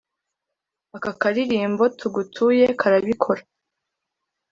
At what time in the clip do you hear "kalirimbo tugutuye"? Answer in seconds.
1.21-2.65